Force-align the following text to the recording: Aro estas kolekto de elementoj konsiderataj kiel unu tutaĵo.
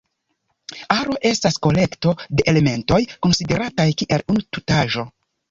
Aro 0.95 1.17
estas 1.29 1.59
kolekto 1.65 2.13
de 2.39 2.47
elementoj 2.53 2.99
konsiderataj 3.27 3.87
kiel 4.03 4.27
unu 4.35 4.45
tutaĵo. 4.59 5.07